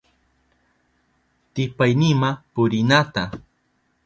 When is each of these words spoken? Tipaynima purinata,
Tipaynima 1.53 2.29
purinata, 2.53 3.23